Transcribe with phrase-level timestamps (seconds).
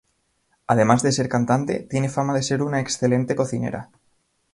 [0.65, 3.91] Además de ser cantante, tiene fama de ser una excelente cocinera.